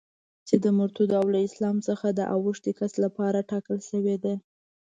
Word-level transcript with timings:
چي 0.47 0.55
د 0.63 0.65
مرتد 0.77 1.09
او 1.19 1.25
له 1.33 1.39
اسلام 1.47 1.77
څخه 1.87 2.07
د 2.11 2.21
اوښتي 2.33 2.71
کس 2.79 2.93
لپاره 3.03 3.45
ټاکله 3.51 3.81
سوې 3.91 4.15
ده. 4.23 4.33